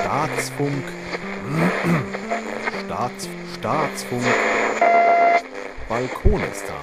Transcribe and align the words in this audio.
Staatsfunk. 0.00 0.84
Staats, 2.86 3.28
Staatsfunk. 3.58 4.24
Balkonistan. 5.90 6.76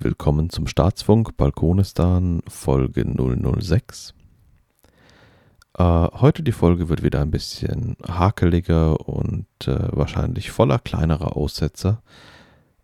Willkommen 0.00 0.50
zum 0.50 0.66
Staatsfunk 0.66 1.36
Balkonistan 1.36 2.42
Folge 2.48 3.04
006. 3.04 4.14
Äh, 5.78 5.84
heute 5.84 6.42
die 6.42 6.50
Folge 6.50 6.88
wird 6.88 7.04
wieder 7.04 7.20
ein 7.20 7.30
bisschen 7.30 7.96
hakeliger 8.04 9.08
und 9.08 9.46
äh, 9.64 9.78
wahrscheinlich 9.92 10.50
voller 10.50 10.80
kleinerer 10.80 11.36
Aussetzer, 11.36 12.02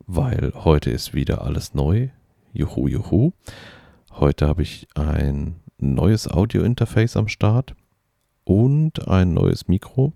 weil 0.08 0.52
heute 0.56 0.90
ist 0.90 1.14
wieder 1.14 1.42
alles 1.42 1.74
neu. 1.74 2.08
Juhu, 2.52 2.88
juhu. 2.88 3.32
Heute 4.10 4.48
habe 4.48 4.62
ich 4.62 4.88
ein 4.96 5.60
neues 5.78 6.26
Audio-Interface 6.26 7.16
am 7.16 7.28
Start 7.28 7.76
und 8.42 9.06
ein 9.06 9.32
neues 9.32 9.68
Mikro. 9.68 10.12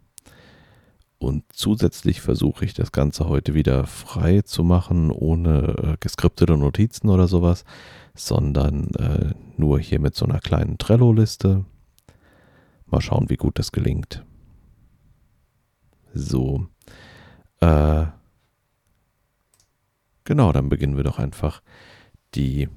Und 1.18 1.44
zusätzlich 1.52 2.20
versuche 2.20 2.64
ich 2.64 2.74
das 2.74 2.90
Ganze 2.90 3.28
heute 3.28 3.54
wieder 3.54 3.86
frei 3.86 4.42
zu 4.42 4.64
machen, 4.64 5.12
ohne 5.12 5.76
äh, 5.80 5.96
geskriptete 6.00 6.56
Notizen 6.56 7.08
oder 7.08 7.28
sowas, 7.28 7.64
sondern 8.16 8.88
äh, 8.94 9.34
nur 9.56 9.78
hier 9.78 10.00
mit 10.00 10.16
so 10.16 10.24
einer 10.24 10.40
kleinen 10.40 10.78
Trello-Liste 10.78 11.64
Mal 12.92 13.00
schauen, 13.00 13.30
wie 13.30 13.36
gut 13.36 13.58
das 13.58 13.72
gelingt. 13.72 14.22
So. 16.12 16.66
Äh, 17.60 18.04
genau, 20.24 20.52
dann 20.52 20.68
beginnen 20.68 20.96
wir 20.96 21.04
doch 21.04 21.18
einfach 21.18 21.62
die 22.34 22.68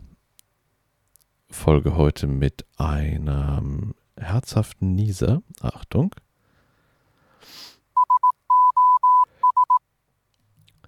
Folge 1.49 1.95
heute 1.95 2.27
mit 2.27 2.65
einem 2.77 3.95
herzhaften 4.17 4.95
Nieser. 4.95 5.41
Achtung. 5.61 6.13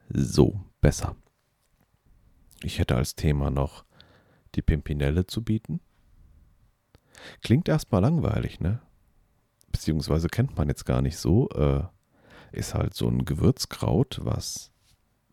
So, 0.10 0.60
besser. 0.82 1.16
Ich 2.64 2.80
hätte 2.80 2.96
als 2.96 3.16
Thema 3.16 3.50
noch 3.50 3.86
die 4.56 4.62
Pimpinelle 4.62 5.28
zu 5.28 5.44
bieten. 5.44 5.80
Klingt 7.42 7.68
erstmal 7.68 8.02
langweilig, 8.02 8.60
ne? 8.60 8.82
beziehungsweise 9.78 10.28
kennt 10.28 10.58
man 10.58 10.68
jetzt 10.68 10.86
gar 10.86 11.02
nicht 11.02 11.18
so, 11.18 11.50
äh, 11.50 11.84
ist 12.52 12.74
halt 12.74 12.96
so 12.96 13.08
ein 13.08 13.26
Gewürzkraut, 13.26 14.20
was 14.24 14.72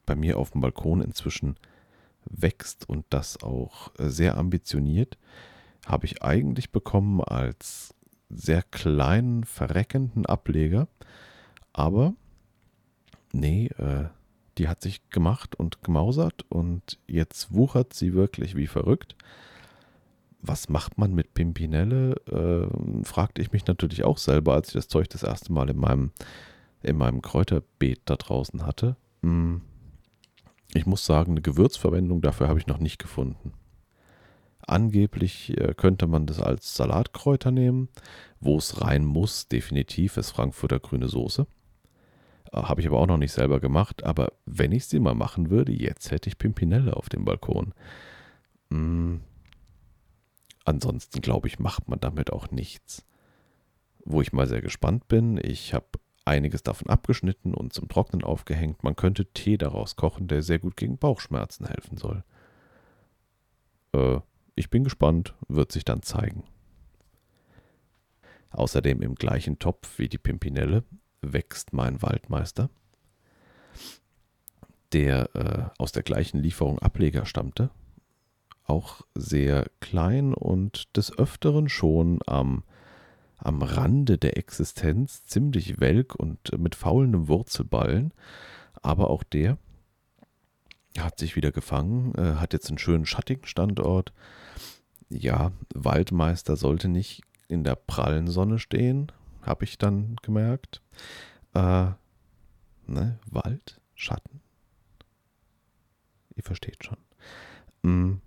bei 0.07 0.15
mir 0.15 0.39
auf 0.39 0.51
dem 0.51 0.61
Balkon 0.61 1.01
inzwischen 1.01 1.57
wächst 2.25 2.89
und 2.89 3.05
das 3.11 3.43
auch 3.43 3.93
äh, 3.99 4.09
sehr 4.09 4.37
ambitioniert, 4.37 5.19
habe 5.87 6.07
ich 6.07 6.23
eigentlich 6.23 6.71
bekommen 6.71 7.21
als 7.21 7.95
sehr 8.31 8.63
kleinen, 8.63 9.45
verreckenden 9.45 10.27
Ableger. 10.27 10.89
Aber 11.73 12.15
nee, 13.33 13.67
äh, 13.79 14.07
die 14.59 14.69
hat 14.69 14.83
sich 14.83 15.09
gemacht 15.11 15.57
und 15.57 15.83
gemausert 15.83 16.45
und 16.49 16.99
jetzt 17.07 17.53
wuchert 17.53 17.93
sie 17.93 18.15
wirklich 18.15 18.57
wie 18.57 18.67
verrückt 18.67 19.17
was 20.47 20.69
macht 20.69 20.99
man 20.99 21.15
mit 21.15 21.35
Pimpinelle? 21.35 22.15
Äh, 22.27 23.05
fragte 23.05 23.41
ich 23.41 23.53
mich 23.53 23.67
natürlich 23.67 24.05
auch 24.05 24.19
selber, 24.19 24.55
als 24.55 24.69
ich 24.69 24.75
das 24.75 24.89
Zeug 24.89 25.09
das 25.09 25.23
erste 25.23 25.53
Mal 25.53 25.71
in 25.71 25.79
meinem, 25.79 26.11
in 26.83 26.97
meinem 26.97 27.23
Kräuterbeet 27.23 28.03
da 28.05 28.17
draußen 28.17 28.67
hatte. 28.67 28.97
Hm. 29.23 29.63
Ich 30.75 30.85
muss 30.85 31.07
sagen, 31.07 31.33
eine 31.33 31.41
Gewürzverwendung 31.41 32.21
dafür 32.21 32.49
habe 32.49 32.59
ich 32.59 32.67
noch 32.67 32.79
nicht 32.79 32.99
gefunden. 32.99 33.53
Angeblich 34.67 35.57
äh, 35.59 35.75
könnte 35.75 36.07
man 36.07 36.27
das 36.27 36.41
als 36.41 36.75
Salatkräuter 36.75 37.51
nehmen. 37.51 37.89
Wo 38.41 38.59
es 38.59 38.83
rein 38.83 39.05
muss, 39.05 39.49
definitiv, 39.49 40.17
ist 40.19 40.33
Frankfurter 40.33 40.81
grüne 40.81 41.09
Soße. 41.09 41.47
Äh, 42.53 42.63
habe 42.63 42.81
ich 42.83 42.87
aber 42.87 42.99
auch 42.99 43.07
noch 43.07 43.17
nicht 43.17 43.33
selber 43.33 43.61
gemacht. 43.61 44.05
Aber 44.05 44.33
wenn 44.45 44.73
ich 44.73 44.87
sie 44.87 45.01
mal 45.01 45.15
machen 45.15 45.49
würde, 45.49 45.73
jetzt 45.73 46.11
hätte 46.11 46.29
ich 46.29 46.37
Pimpinelle 46.37 46.97
auf 46.97 47.09
dem 47.09 47.25
Balkon. 47.25 47.73
Hm 48.71 49.21
ansonsten 50.65 51.21
glaube 51.21 51.49
ich, 51.49 51.59
macht 51.59 51.89
man 51.89 52.01
damit 52.01 52.33
auch 52.33 52.51
nichts. 52.51 53.05
Wo 54.05 54.21
ich 54.21 54.33
mal 54.33 54.47
sehr 54.47 54.63
gespannt 54.63 55.09
bin, 55.09 55.41
ich 55.43 55.73
habe 55.75 55.87
einiges 56.25 56.63
davon 56.63 56.89
abgeschnitten 56.89 57.55
und 57.55 57.73
zum 57.73 57.89
Trocknen 57.89 58.25
aufgehängt. 58.25 58.83
Man 58.83 58.97
könnte 58.97 59.27
Tee 59.27 59.59
daraus 59.59 59.97
kochen, 59.97 60.29
der 60.29 60.43
sehr 60.43 60.59
gut 60.59 60.77
gegen 60.77 60.99
Bauchschmerzen 60.99 61.67
helfen 61.67 61.97
soll. 61.97 62.25
Äh, 63.93 64.21
ich 64.55 64.71
bin 64.71 64.85
gespannt, 64.85 65.35
wird 65.49 65.73
sich 65.73 65.85
dann 65.85 66.03
zeigen. 66.03 66.45
Außerdem 68.51 69.03
im 69.03 69.17
gleichen 69.17 69.59
Topf 69.59 69.99
wie 69.99 70.09
die 70.09 70.19
Pimpinelle 70.19 70.85
wächst 71.21 71.73
mein 71.73 72.03
Waldmeister, 72.03 72.71
der 74.93 75.35
äh, 75.35 75.83
aus 75.83 75.93
der 75.93 76.05
gleichen 76.05 76.39
Lieferung 76.39 76.79
Ableger 76.79 77.27
stammte 77.27 77.71
auch 78.67 79.03
sehr 79.15 79.67
klein 79.81 80.35
und 80.35 80.97
des 80.97 81.17
Öfteren 81.17 81.69
schon 81.69 82.21
am, 82.27 82.65
am 83.45 83.63
Rande 83.63 84.19
der 84.19 84.37
Existenz, 84.37 85.25
ziemlich 85.27 85.81
welk 85.81 86.15
und 86.15 86.59
mit 86.59 86.75
faulendem 86.75 87.29
Wurzelballen. 87.29 88.13
Aber 88.83 89.11
auch 89.11 89.23
der 89.23 89.59
hat 90.99 91.19
sich 91.19 91.37
wieder 91.37 91.53
gefangen, 91.53 92.15
äh, 92.17 92.35
hat 92.37 92.53
jetzt 92.53 92.69
einen 92.69 92.79
schönen 92.79 93.07
schattigen 93.07 93.47
Standort. 93.47 94.13
Ja, 95.09 95.53
Waldmeister 95.75 96.57
sollte 96.57 96.89
nicht 96.89 97.23
in 97.49 97.65
der 97.65 97.77
prallen 97.77 98.29
Sonne 98.29 98.59
stehen, 98.59 99.13
habe 99.43 99.65
ich 99.65 99.79
dann 99.79 100.17
gemerkt. 100.23 100.81
Äh, 101.55 101.91
ne, 102.87 103.19
Wald, 103.31 103.81
Schatten. 103.95 104.41
Ihr 106.35 106.43
versteht 106.43 106.85
schon. 106.85 106.99
Mm 107.83 108.21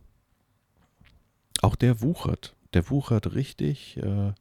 auch 1.61 1.75
der 1.75 2.01
wuchert. 2.01 2.55
Der 2.73 2.89
wuchert 2.89 3.33
richtig, 3.33 3.97
äh, 3.97 4.33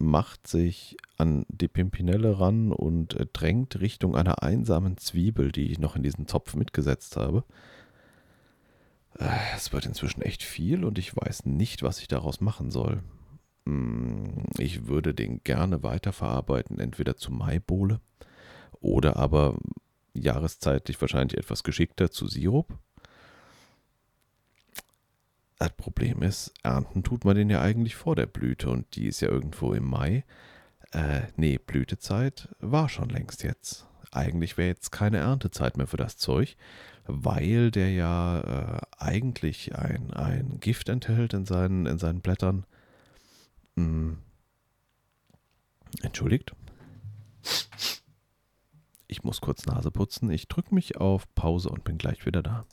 macht 0.00 0.46
sich 0.46 0.96
an 1.18 1.44
die 1.48 1.68
Pimpinelle 1.68 2.40
ran 2.40 2.72
und 2.72 3.14
äh, 3.14 3.26
drängt 3.32 3.80
Richtung 3.80 4.16
einer 4.16 4.42
einsamen 4.42 4.96
Zwiebel, 4.96 5.52
die 5.52 5.70
ich 5.70 5.78
noch 5.78 5.94
in 5.94 6.02
diesen 6.02 6.26
Topf 6.26 6.54
mitgesetzt 6.54 7.16
habe. 7.16 7.44
Äh, 9.18 9.28
es 9.54 9.72
wird 9.72 9.86
inzwischen 9.86 10.22
echt 10.22 10.42
viel 10.42 10.84
und 10.84 10.98
ich 10.98 11.14
weiß 11.14 11.44
nicht, 11.44 11.82
was 11.82 12.00
ich 12.00 12.08
daraus 12.08 12.40
machen 12.40 12.70
soll. 12.70 13.02
Hm, 13.66 14.46
ich 14.56 14.86
würde 14.86 15.14
den 15.14 15.42
gerne 15.44 15.82
weiterverarbeiten, 15.82 16.80
entweder 16.80 17.16
zu 17.16 17.30
Maibohle 17.30 18.00
oder 18.80 19.16
aber 19.16 19.58
jahreszeitlich 20.14 21.00
wahrscheinlich 21.00 21.38
etwas 21.38 21.62
geschickter 21.62 22.10
zu 22.10 22.26
Sirup. 22.26 22.78
Das 25.60 25.72
Problem 25.72 26.22
ist, 26.22 26.54
ernten 26.62 27.02
tut 27.02 27.26
man 27.26 27.36
den 27.36 27.50
ja 27.50 27.60
eigentlich 27.60 27.94
vor 27.94 28.16
der 28.16 28.24
Blüte 28.24 28.70
und 28.70 28.96
die 28.96 29.06
ist 29.06 29.20
ja 29.20 29.28
irgendwo 29.28 29.74
im 29.74 29.84
Mai. 29.84 30.24
Äh, 30.92 31.24
nee, 31.36 31.58
Blütezeit 31.58 32.48
war 32.60 32.88
schon 32.88 33.10
längst 33.10 33.42
jetzt. 33.42 33.86
Eigentlich 34.10 34.56
wäre 34.56 34.68
jetzt 34.68 34.90
keine 34.90 35.18
Erntezeit 35.18 35.76
mehr 35.76 35.86
für 35.86 35.98
das 35.98 36.16
Zeug, 36.16 36.56
weil 37.04 37.70
der 37.70 37.92
ja 37.92 38.40
äh, 38.40 38.80
eigentlich 38.96 39.76
ein, 39.76 40.14
ein 40.14 40.60
Gift 40.60 40.88
enthält 40.88 41.34
in 41.34 41.44
seinen, 41.44 41.84
in 41.84 41.98
seinen 41.98 42.22
Blättern. 42.22 42.64
Hm. 43.76 44.16
Entschuldigt. 46.00 46.54
Ich 49.08 49.24
muss 49.24 49.42
kurz 49.42 49.66
Nase 49.66 49.90
putzen. 49.90 50.30
Ich 50.30 50.48
drücke 50.48 50.74
mich 50.74 50.96
auf 50.96 51.26
Pause 51.34 51.68
und 51.68 51.84
bin 51.84 51.98
gleich 51.98 52.24
wieder 52.24 52.42
da. 52.42 52.64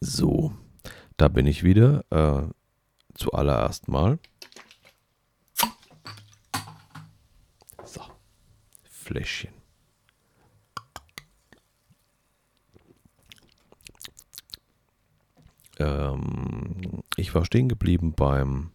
So, 0.00 0.52
da 1.16 1.28
bin 1.28 1.46
ich 1.46 1.64
wieder. 1.64 2.04
Äh, 2.10 2.52
zuallererst 3.14 3.88
mal. 3.88 4.18
So, 7.84 8.02
Fläschchen. 8.84 9.52
Ähm, 15.78 17.02
ich 17.16 17.34
war 17.34 17.44
stehen 17.44 17.68
geblieben 17.68 18.12
beim, 18.12 18.70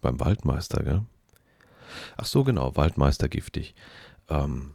beim 0.00 0.20
Waldmeister, 0.20 0.82
gell? 0.82 1.04
Ach 2.16 2.26
so, 2.26 2.44
genau, 2.44 2.76
Waldmeister 2.76 3.28
giftig. 3.28 3.74
Ähm, 4.28 4.74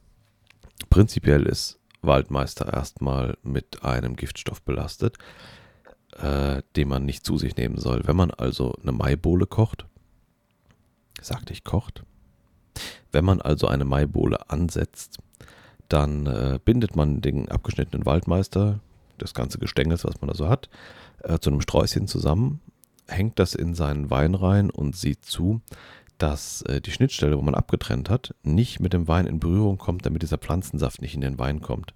prinzipiell 0.90 1.46
ist 1.46 1.80
Waldmeister 2.04 2.72
erstmal 2.72 3.38
mit 3.44 3.84
einem 3.84 4.16
Giftstoff 4.16 4.62
belastet, 4.62 5.18
äh, 6.18 6.62
den 6.76 6.88
man 6.88 7.06
nicht 7.06 7.26
zu 7.26 7.38
sich 7.38 7.56
nehmen 7.58 7.78
soll. 7.78 8.02
Wenn 8.06 8.16
man 8.16 8.32
also 8.32 8.74
eine 8.82 8.92
Maibohle 8.92 9.46
kocht, 9.46 9.86
sagte 11.22 11.54
ich 11.54 11.64
kocht, 11.64 12.04
wenn 13.12 13.26
man 13.26 13.42
also 13.42 13.68
eine 13.68 13.86
Maibohle 13.86 14.50
ansetzt, 14.50 15.20
Dann 15.90 16.26
äh, 16.26 16.60
bindet 16.64 16.96
man 16.96 17.22
den 17.22 17.50
abgeschnittenen 17.50 18.06
Waldmeister, 18.06 18.80
das 19.18 19.34
ganze 19.34 19.60
Gestängel, 19.60 20.00
was 20.02 20.22
man 20.22 20.30
da 20.30 20.34
so 20.34 20.50
hat, 20.50 20.70
äh, 21.20 21.38
zu 21.40 21.52
einem 21.52 21.62
Sträußchen 21.62 22.08
zusammen, 22.08 22.62
hängt 23.08 23.38
das 23.38 23.54
in 23.54 23.76
seinen 23.76 24.10
Wein 24.10 24.34
rein 24.34 24.70
und 24.70 24.96
sieht 24.96 25.26
zu, 25.26 25.62
dass 26.18 26.62
äh, 26.64 26.82
die 26.82 26.92
Schnittstelle, 26.92 27.38
wo 27.38 27.42
man 27.42 27.56
abgetrennt 27.56 28.10
hat, 28.10 28.36
nicht 28.44 28.80
mit 28.80 28.94
dem 28.94 29.08
Wein 29.08 29.26
in 29.26 29.40
Berührung 29.40 29.78
kommt, 29.78 30.06
damit 30.06 30.22
dieser 30.22 30.38
Pflanzensaft 30.38 31.02
nicht 31.02 31.16
in 31.16 31.22
den 31.22 31.40
Wein 31.40 31.62
kommt. 31.62 31.94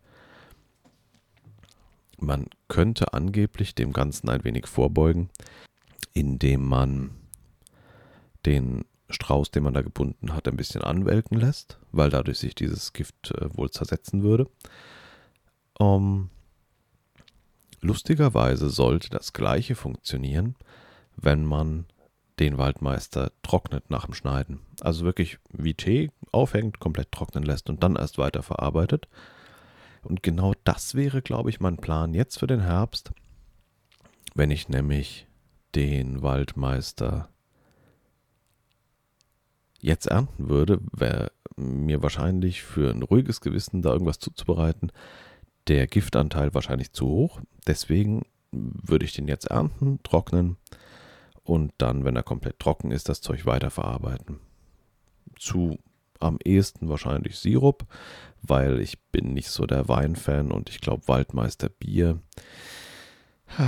Man 2.19 2.47
könnte 2.67 3.13
angeblich 3.13 3.75
dem 3.75 3.93
Ganzen 3.93 4.29
ein 4.29 4.43
wenig 4.43 4.67
vorbeugen, 4.67 5.29
indem 6.13 6.65
man 6.65 7.11
den 8.45 8.85
Strauß, 9.09 9.51
den 9.51 9.63
man 9.63 9.73
da 9.73 9.81
gebunden 9.81 10.33
hat, 10.33 10.47
ein 10.47 10.57
bisschen 10.57 10.81
anwelken 10.81 11.39
lässt, 11.39 11.77
weil 11.91 12.09
dadurch 12.09 12.39
sich 12.39 12.55
dieses 12.55 12.93
Gift 12.93 13.31
äh, 13.31 13.55
wohl 13.55 13.69
zersetzen 13.69 14.23
würde. 14.23 14.49
Um, 15.79 16.29
lustigerweise 17.81 18.69
sollte 18.69 19.09
das 19.09 19.31
gleiche 19.31 19.75
funktionieren, 19.75 20.55
wenn 21.15 21.45
man 21.45 21.85
den 22.39 22.57
Waldmeister 22.57 23.31
trocknet 23.41 23.89
nach 23.89 24.05
dem 24.05 24.13
Schneiden. 24.13 24.59
Also 24.81 25.05
wirklich 25.05 25.39
wie 25.51 25.73
Tee 25.73 26.11
aufhängt, 26.31 26.79
komplett 26.79 27.11
trocknen 27.11 27.43
lässt 27.43 27.69
und 27.69 27.83
dann 27.83 27.95
erst 27.95 28.17
weiter 28.17 28.43
verarbeitet. 28.43 29.07
Und 30.03 30.23
genau 30.23 30.53
das 30.63 30.95
wäre, 30.95 31.21
glaube 31.21 31.49
ich, 31.49 31.59
mein 31.59 31.77
Plan 31.77 32.13
jetzt 32.13 32.39
für 32.39 32.47
den 32.47 32.61
Herbst, 32.61 33.11
wenn 34.35 34.51
ich 34.51 34.69
nämlich 34.69 35.27
den 35.73 36.21
Waldmeister 36.21 37.29
jetzt 39.79 40.07
ernten 40.07 40.49
würde, 40.49 40.79
wäre 40.91 41.31
mir 41.55 42.03
wahrscheinlich 42.03 42.61
für 42.61 42.91
ein 42.91 43.03
ruhiges 43.03 43.41
Gewissen 43.41 43.81
da 43.81 43.91
irgendwas 43.91 44.19
zuzubereiten, 44.19 44.91
der 45.67 45.87
Giftanteil 45.87 46.53
wahrscheinlich 46.53 46.93
zu 46.93 47.07
hoch. 47.07 47.41
Deswegen 47.65 48.25
würde 48.51 49.05
ich 49.05 49.13
den 49.13 49.27
jetzt 49.27 49.45
ernten, 49.45 49.99
trocknen 50.03 50.57
und 51.47 51.73
dann, 51.77 52.03
wenn 52.03 52.17
er 52.17 52.23
komplett 52.23 52.59
trocken 52.59 52.91
ist, 52.91 53.07
das 53.07 53.21
Zeug 53.21 53.45
weiterverarbeiten. 53.45 54.39
Zu 55.39 55.79
am 56.19 56.39
ehesten 56.43 56.89
wahrscheinlich 56.89 57.39
Sirup, 57.39 57.85
weil 58.41 58.81
ich 58.81 58.99
bin 59.11 59.33
nicht 59.33 59.49
so 59.49 59.65
der 59.65 59.87
Weinfan 59.87 60.51
und 60.51 60.69
ich 60.69 60.81
glaube 60.81 61.07
Waldmeister 61.07 61.69
Bier. 61.69 62.19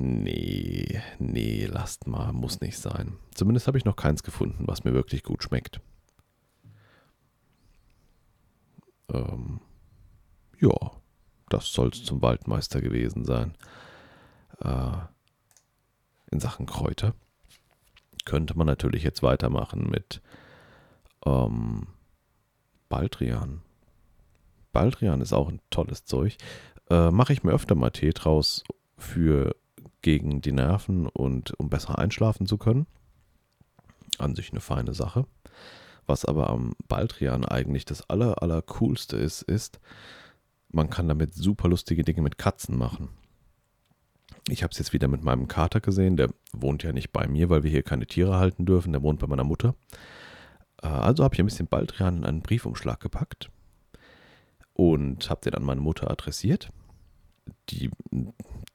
Nee, 0.00 1.02
nee, 1.18 1.66
lasst 1.68 2.06
mal, 2.06 2.32
muss 2.32 2.60
nicht 2.60 2.78
sein. 2.78 3.16
Zumindest 3.34 3.66
habe 3.66 3.78
ich 3.78 3.84
noch 3.84 3.96
keins 3.96 4.22
gefunden, 4.22 4.62
was 4.68 4.84
mir 4.84 4.94
wirklich 4.94 5.24
gut 5.24 5.42
schmeckt. 5.42 5.80
Ähm, 9.12 9.58
ja, 10.60 10.70
das 11.48 11.72
soll 11.72 11.88
es 11.88 12.04
zum 12.04 12.22
Waldmeister 12.22 12.80
gewesen 12.80 13.24
sein. 13.24 13.56
Äh, 14.60 14.98
in 16.30 16.40
Sachen 16.40 16.66
Kräuter 16.66 17.14
könnte 18.24 18.56
man 18.56 18.66
natürlich 18.66 19.02
jetzt 19.02 19.22
weitermachen 19.22 19.88
mit 19.90 20.20
ähm, 21.24 21.86
Baldrian. 22.88 23.62
Baldrian 24.72 25.20
ist 25.20 25.32
auch 25.32 25.48
ein 25.48 25.60
tolles 25.70 26.04
Zeug. 26.04 26.36
Äh, 26.90 27.10
Mache 27.10 27.32
ich 27.32 27.42
mir 27.42 27.52
öfter 27.52 27.74
mal 27.74 27.90
Tee 27.90 28.10
draus 28.10 28.64
für 28.96 29.56
gegen 30.02 30.40
die 30.40 30.52
Nerven 30.52 31.06
und 31.06 31.58
um 31.58 31.70
besser 31.70 31.98
einschlafen 31.98 32.46
zu 32.46 32.58
können. 32.58 32.86
An 34.18 34.34
sich 34.34 34.50
eine 34.50 34.60
feine 34.60 34.94
Sache. 34.94 35.26
Was 36.06 36.24
aber 36.24 36.50
am 36.50 36.74
Baldrian 36.86 37.44
eigentlich 37.44 37.84
das 37.84 38.08
aller, 38.08 38.42
aller 38.42 38.62
coolste 38.62 39.16
ist, 39.16 39.42
ist, 39.42 39.80
man 40.70 40.90
kann 40.90 41.08
damit 41.08 41.34
super 41.34 41.68
lustige 41.68 42.04
Dinge 42.04 42.22
mit 42.22 42.38
Katzen 42.38 42.76
machen. 42.76 43.08
Ich 44.48 44.62
habe 44.62 44.72
es 44.72 44.78
jetzt 44.78 44.92
wieder 44.92 45.08
mit 45.08 45.22
meinem 45.22 45.46
Kater 45.46 45.80
gesehen, 45.80 46.16
der 46.16 46.30
wohnt 46.52 46.82
ja 46.82 46.92
nicht 46.92 47.12
bei 47.12 47.26
mir, 47.26 47.50
weil 47.50 47.62
wir 47.62 47.70
hier 47.70 47.82
keine 47.82 48.06
Tiere 48.06 48.38
halten 48.38 48.64
dürfen, 48.64 48.92
der 48.92 49.02
wohnt 49.02 49.20
bei 49.20 49.26
meiner 49.26 49.44
Mutter. 49.44 49.74
Äh, 50.82 50.86
also 50.88 51.24
habe 51.24 51.34
ich 51.34 51.40
ein 51.40 51.46
bisschen 51.46 51.66
Baldrian 51.66 52.18
in 52.18 52.24
einen 52.24 52.42
Briefumschlag 52.42 53.00
gepackt 53.00 53.50
und 54.72 55.28
habe 55.28 55.40
den 55.42 55.54
an 55.54 55.64
meine 55.64 55.80
Mutter 55.80 56.10
adressiert. 56.10 56.70
Die 57.70 57.90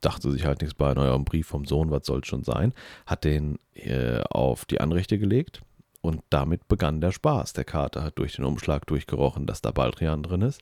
dachte 0.02 0.32
sich 0.32 0.46
halt 0.46 0.62
nichts 0.62 0.76
bei, 0.76 0.94
naja, 0.94 1.16
ein 1.16 1.26
Brief 1.26 1.48
vom 1.48 1.66
Sohn, 1.66 1.92
was 1.92 2.06
soll 2.06 2.24
schon 2.24 2.44
sein, 2.44 2.74
hat 3.06 3.24
den 3.24 3.60
äh, 3.74 4.22
auf 4.30 4.66
die 4.66 4.82
Anrichte 4.82 5.18
gelegt 5.18 5.62
und 6.02 6.22
damit 6.30 6.68
begann 6.68 7.02
der 7.02 7.12
Spaß. 7.12 7.54
Der 7.54 7.66
Kater 7.66 8.04
hat 8.04 8.20
durch 8.20 8.36
den 8.36 8.46
Umschlag 8.46 8.86
durchgerochen, 8.88 9.48
dass 9.48 9.62
da 9.62 9.72
Baldrian 9.72 10.24
drin 10.24 10.42
ist 10.42 10.62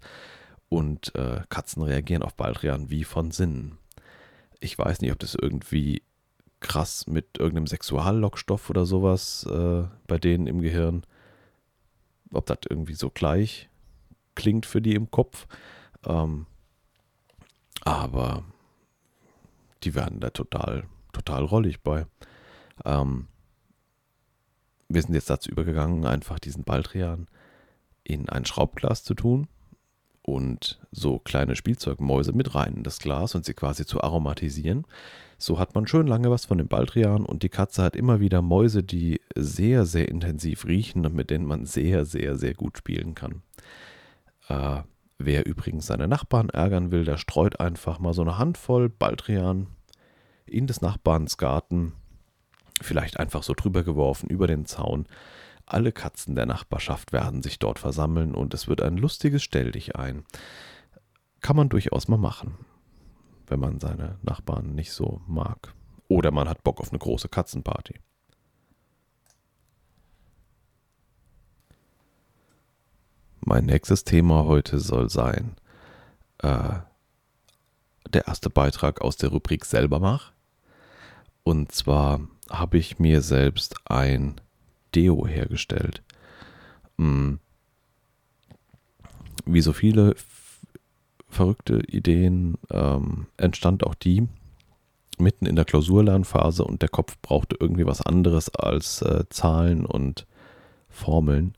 und 0.69 1.15
äh, 1.15 1.41
Katzen 1.49 1.81
reagieren 1.81 2.23
auf 2.23 2.35
Baldrian 2.35 2.89
wie 2.89 3.03
von 3.03 3.31
Sinnen. 3.31 3.77
Ich 4.61 4.77
weiß 4.77 5.01
nicht, 5.01 5.11
ob 5.11 5.19
das 5.19 5.35
irgendwie 5.35 6.03
krass 6.61 7.07
mit 7.07 7.39
irgendeinem 7.39 7.67
Sexuallockstoff 7.67 8.69
oder 8.69 8.85
sowas 8.85 9.45
äh, 9.49 9.83
bei 10.07 10.17
denen 10.17 10.47
im 10.47 10.61
Gehirn, 10.61 11.03
ob 12.31 12.45
das 12.45 12.59
irgendwie 12.69 12.93
so 12.93 13.09
gleich 13.09 13.69
klingt 14.35 14.65
für 14.65 14.81
die 14.81 14.95
im 14.95 15.11
Kopf. 15.11 15.47
Ähm, 16.05 16.45
aber 17.83 18.45
die 19.83 19.95
werden 19.95 20.19
da 20.19 20.29
total, 20.29 20.85
total 21.11 21.43
rollig 21.43 21.81
bei. 21.81 22.05
Ähm, 22.85 23.27
wir 24.87 25.01
sind 25.01 25.15
jetzt 25.15 25.29
dazu 25.29 25.49
übergegangen, 25.49 26.05
einfach 26.05 26.37
diesen 26.37 26.63
Baldrian 26.63 27.27
in 28.03 28.29
ein 28.29 28.45
Schraubglas 28.45 29.03
zu 29.03 29.15
tun 29.15 29.47
und 30.31 30.79
so 30.91 31.19
kleine 31.19 31.55
Spielzeugmäuse 31.55 32.33
mit 32.33 32.55
rein 32.55 32.75
in 32.77 32.83
das 32.83 32.99
Glas 32.99 33.35
und 33.35 33.45
sie 33.45 33.53
quasi 33.53 33.85
zu 33.85 34.01
aromatisieren. 34.01 34.85
So 35.37 35.59
hat 35.59 35.75
man 35.75 35.87
schön 35.87 36.07
lange 36.07 36.29
was 36.29 36.45
von 36.45 36.57
dem 36.57 36.67
Baldrian 36.67 37.25
und 37.25 37.43
die 37.43 37.49
Katze 37.49 37.83
hat 37.83 37.95
immer 37.95 38.19
wieder 38.19 38.41
Mäuse, 38.41 38.83
die 38.83 39.21
sehr, 39.35 39.85
sehr 39.85 40.07
intensiv 40.07 40.65
riechen 40.65 41.05
und 41.05 41.15
mit 41.15 41.29
denen 41.29 41.45
man 41.45 41.65
sehr, 41.65 42.05
sehr, 42.05 42.37
sehr 42.37 42.53
gut 42.53 42.77
spielen 42.77 43.15
kann. 43.15 43.41
Äh, 44.47 44.81
Wer 45.23 45.45
übrigens 45.45 45.85
seine 45.85 46.07
Nachbarn 46.07 46.49
ärgern 46.49 46.89
will, 46.89 47.03
der 47.05 47.17
streut 47.17 47.59
einfach 47.59 47.99
mal 47.99 48.13
so 48.13 48.23
eine 48.23 48.39
Handvoll 48.39 48.89
Baldrian 48.89 49.67
in 50.47 50.65
des 50.65 50.81
Nachbarns 50.81 51.37
Garten, 51.37 51.93
vielleicht 52.81 53.19
einfach 53.19 53.43
so 53.43 53.53
drüber 53.53 53.83
geworfen 53.83 54.29
über 54.31 54.47
den 54.47 54.65
Zaun. 54.65 55.05
Alle 55.71 55.93
Katzen 55.93 56.35
der 56.35 56.45
Nachbarschaft 56.45 57.13
werden 57.13 57.41
sich 57.41 57.57
dort 57.57 57.79
versammeln 57.79 58.35
und 58.35 58.53
es 58.53 58.67
wird 58.67 58.81
ein 58.81 58.97
lustiges 58.97 59.41
Stell 59.41 59.71
dich 59.71 59.95
ein. 59.95 60.25
Kann 61.39 61.55
man 61.55 61.69
durchaus 61.69 62.09
mal 62.09 62.17
machen, 62.17 62.57
wenn 63.47 63.61
man 63.61 63.79
seine 63.79 64.17
Nachbarn 64.21 64.75
nicht 64.75 64.91
so 64.91 65.21
mag. 65.27 65.73
Oder 66.09 66.31
man 66.31 66.49
hat 66.49 66.65
Bock 66.65 66.81
auf 66.81 66.89
eine 66.89 66.99
große 66.99 67.29
Katzenparty. 67.29 68.01
Mein 73.39 73.65
nächstes 73.65 74.03
Thema 74.03 74.43
heute 74.43 74.77
soll 74.77 75.09
sein 75.09 75.55
äh, 76.39 76.79
der 78.09 78.27
erste 78.27 78.49
Beitrag 78.49 78.99
aus 78.99 79.15
der 79.15 79.29
Rubrik 79.29 79.63
selber 79.63 80.01
mach. 80.01 80.33
Und 81.43 81.71
zwar 81.71 82.19
habe 82.49 82.77
ich 82.77 82.99
mir 82.99 83.21
selbst 83.21 83.75
ein 83.85 84.41
Deo 84.95 85.27
hergestellt. 85.27 86.03
Hm. 86.97 87.39
Wie 89.45 89.61
so 89.61 89.73
viele 89.73 90.15
verrückte 91.27 91.81
Ideen 91.87 92.57
ähm, 92.71 93.27
entstand 93.37 93.85
auch 93.85 93.95
die 93.95 94.27
mitten 95.17 95.45
in 95.45 95.55
der 95.55 95.65
Klausurlernphase 95.65 96.63
und 96.63 96.81
der 96.81 96.89
Kopf 96.89 97.17
brauchte 97.21 97.55
irgendwie 97.59 97.85
was 97.85 98.01
anderes 98.01 98.53
als 98.53 99.01
äh, 99.01 99.23
Zahlen 99.29 99.85
und 99.85 100.25
Formeln 100.89 101.55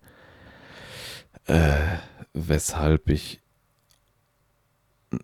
äh, 1.45 1.97
weshalb 2.33 3.09
ich 3.09 3.41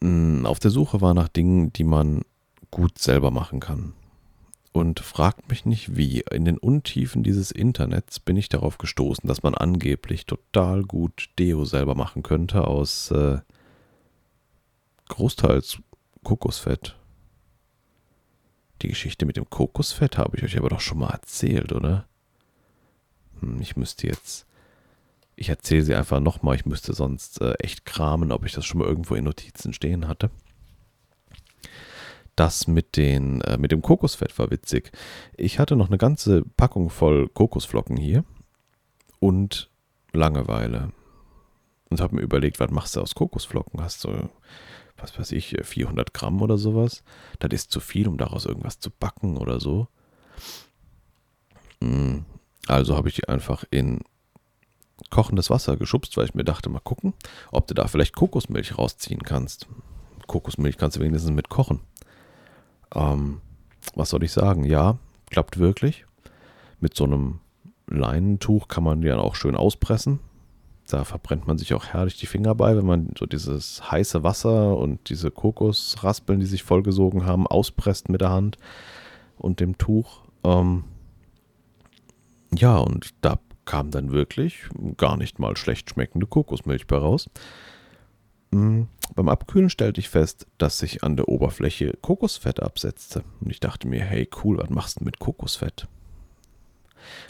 mm, 0.02 0.46
auf 0.46 0.60
der 0.60 0.72
Suche 0.72 1.02
war 1.02 1.14
nach 1.14 1.28
Dingen, 1.30 1.72
die 1.74 1.84
man 1.84 2.24
gut 2.72 3.00
selber 3.00 3.32
machen 3.32 3.60
kann. 3.60 3.94
Und 4.72 5.00
fragt 5.00 5.50
mich 5.50 5.66
nicht 5.66 5.98
wie. 5.98 6.22
In 6.32 6.46
den 6.46 6.58
Untiefen 6.58 7.24
dieses 7.24 7.52
Internets 7.52 8.20
bin 8.20 8.38
ich 8.38 8.50
darauf 8.50 8.78
gestoßen, 8.78 9.28
dass 9.28 9.44
man 9.44 9.56
angeblich 9.56 10.26
total 10.26 10.84
gut 10.84 11.30
Deo 11.40 11.66
selber 11.66 11.96
machen 11.96 12.22
könnte 12.22 12.68
aus 12.68 13.10
äh, 13.12 13.40
großteils 15.08 15.80
Kokosfett. 16.24 16.96
Die 18.82 18.88
Geschichte 18.90 19.26
mit 19.26 19.38
dem 19.38 19.50
Kokosfett 19.50 20.18
habe 20.18 20.38
ich 20.38 20.44
euch 20.44 20.58
aber 20.58 20.70
doch 20.70 20.82
schon 20.82 21.00
mal 21.00 21.10
erzählt, 21.10 21.74
oder? 21.74 22.06
Hm, 23.42 23.60
ich 23.60 23.76
müsste 23.76 24.08
jetzt 24.08 24.46
ich 25.40 25.48
erzähle 25.48 25.84
sie 25.84 25.96
einfach 25.96 26.20
nochmal. 26.20 26.56
Ich 26.58 26.66
müsste 26.66 26.94
sonst 26.94 27.40
äh, 27.40 27.54
echt 27.60 27.86
kramen, 27.86 28.34
ob 28.34 28.46
ich 28.46 28.52
das 28.52 28.66
schon 28.66 28.80
mal 28.80 28.88
irgendwo 28.88 29.16
in 29.16 29.24
Notizen 29.24 29.72
stehen 29.72 30.10
hatte. 30.10 30.30
Das 32.40 32.68
mit, 32.68 32.96
den, 32.96 33.42
äh, 33.42 33.58
mit 33.58 33.74
dem 33.74 33.82
Kokosfett 33.82 34.40
war 34.40 34.50
witzig. 34.50 34.94
Ich 35.36 35.60
hatte 35.60 35.76
noch 35.76 35.90
eine 35.90 35.98
ganze 35.98 36.44
Packung 36.56 36.90
voll 36.90 37.28
Kokosflocken 37.28 37.98
hier 37.98 38.24
und 39.20 39.70
Langeweile. 40.14 40.94
und 41.90 42.00
habe 42.00 42.16
mir 42.16 42.22
überlegt, 42.22 42.62
was 42.62 42.72
machst 42.72 42.96
du 42.96 43.02
aus 43.02 43.14
Kokosflocken? 43.14 43.82
Hast 43.82 44.06
du, 44.06 44.30
was 44.96 45.20
weiß 45.20 45.34
ich, 45.34 45.58
400 45.62 46.14
Gramm 46.14 46.42
oder 46.42 46.58
sowas? 46.58 47.04
Das 47.40 47.52
ist 47.52 47.74
zu 47.74 47.82
viel, 47.82 48.08
um 48.08 48.18
daraus 48.18 48.46
irgendwas 48.46 48.80
zu 48.80 48.90
backen 48.90 49.36
oder 49.36 49.60
so. 49.60 49.90
Hm, 51.82 52.24
also 52.68 52.96
habe 52.96 53.10
ich 53.10 53.16
die 53.16 53.28
einfach 53.28 53.66
in 53.70 54.00
kochendes 55.10 55.50
Wasser 55.50 55.76
geschubst, 55.76 56.16
weil 56.16 56.24
ich 56.24 56.36
mir 56.36 56.46
dachte, 56.46 56.70
mal 56.70 56.80
gucken, 56.80 57.14
ob 57.52 57.68
du 57.68 57.74
da 57.74 57.88
vielleicht 57.90 58.16
Kokosmilch 58.16 58.78
rausziehen 58.78 59.24
kannst. 59.24 59.68
Kokosmilch 60.28 60.78
kannst 60.78 60.96
du 60.96 61.02
wenigstens 61.02 61.34
mit 61.34 61.50
kochen. 61.50 61.82
Ähm, 62.96 63.42
was 63.96 64.10
soll 64.10 64.24
ich 64.24 64.32
sagen? 64.32 64.64
Ja, 64.64 64.98
klappt 65.30 65.60
wirklich. 65.60 66.06
Mit 66.80 66.96
so 66.96 67.04
einem 67.04 67.40
Leinentuch 67.88 68.68
kann 68.68 68.84
man 68.84 69.02
die 69.02 69.08
dann 69.08 69.20
auch 69.20 69.36
schön 69.36 69.56
auspressen. 69.56 70.20
Da 70.88 71.04
verbrennt 71.04 71.46
man 71.46 71.58
sich 71.58 71.74
auch 71.74 71.86
herrlich 71.86 72.18
die 72.18 72.26
Finger 72.26 72.56
bei, 72.56 72.76
wenn 72.76 72.86
man 72.86 73.10
so 73.18 73.28
dieses 73.28 73.92
heiße 73.92 74.24
Wasser 74.24 74.76
und 74.76 75.10
diese 75.10 75.30
Kokosraspeln, 75.30 76.40
die 76.40 76.48
sich 76.48 76.64
vollgesogen 76.64 77.26
haben, 77.26 77.46
auspresst 77.46 78.10
mit 78.10 78.22
der 78.22 78.32
Hand 78.32 78.58
und 79.38 79.60
dem 79.60 79.78
Tuch. 79.78 80.24
Ähm, 80.44 80.84
ja, 82.56 82.78
und 82.78 83.10
da 83.22 83.40
kam 83.66 83.92
dann 83.92 84.12
wirklich 84.12 84.64
gar 84.98 85.16
nicht 85.16 85.38
mal 85.38 85.56
schlecht 85.58 85.92
schmeckende 85.92 86.26
Kokosmilch 86.26 86.88
bei 86.88 86.98
raus. 86.98 87.30
Mhm. 88.52 88.88
Beim 89.16 89.30
Abkühlen 89.30 89.70
stellte 89.70 90.00
ich 90.00 90.10
fest, 90.10 90.48
dass 90.58 90.80
sich 90.80 91.04
an 91.04 91.16
der 91.16 91.28
Oberfläche 91.28 91.98
Kokosfett 92.02 92.62
absetzte. 92.62 93.24
Und 93.42 93.50
ich 93.50 93.60
dachte 93.60 93.88
mir, 93.88 94.04
hey 94.04 94.30
cool, 94.44 94.58
was 94.58 94.70
machst 94.70 95.00
du 95.00 95.04
mit 95.04 95.20
Kokosfett? 95.20 95.88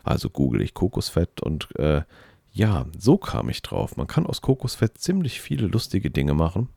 Also 0.04 0.30
google 0.30 0.62
ich 0.62 0.74
Kokosfett 0.74 1.42
und 1.42 1.74
äh, 1.78 2.04
ja, 2.52 2.88
so 2.98 3.18
kam 3.18 3.50
ich 3.50 3.62
drauf. 3.62 3.96
Man 3.96 4.08
kann 4.08 4.26
aus 4.26 4.42
Kokosfett 4.42 4.98
ziemlich 4.98 5.40
viele 5.40 5.68
lustige 5.68 6.10
Dinge 6.10 6.34
machen. 6.34 6.70